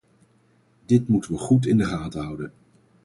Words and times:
Dit 0.85 1.07
moeten 1.07 1.31
we 1.31 1.37
goed 1.37 1.65
in 1.65 1.77
de 1.77 1.85
gaten 1.85 2.21
houden. 2.21 2.53